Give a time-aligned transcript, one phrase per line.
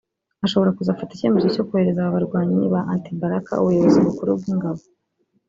[0.45, 4.81] ashobora kuzafata icyemezo cyo koherereza aba barwanyi ba Antibalaka ubuyobozi bukuru bw’ingabo